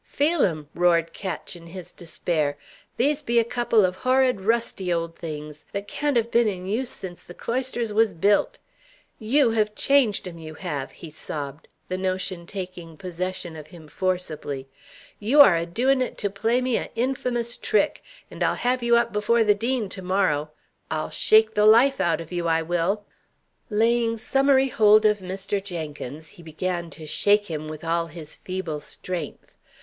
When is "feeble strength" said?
28.37-29.51